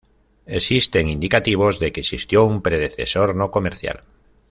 [0.47, 4.01] Existen indicativos de que existió un predecesor no comercial.